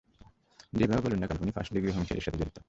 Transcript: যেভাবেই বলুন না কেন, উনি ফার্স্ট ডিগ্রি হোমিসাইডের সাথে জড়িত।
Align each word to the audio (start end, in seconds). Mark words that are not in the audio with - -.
যেভাবেই 0.73 1.03
বলুন 1.05 1.19
না 1.19 1.25
কেন, 1.27 1.37
উনি 1.41 1.51
ফার্স্ট 1.51 1.71
ডিগ্রি 1.73 1.91
হোমিসাইডের 1.91 2.25
সাথে 2.25 2.39
জড়িত। 2.39 2.57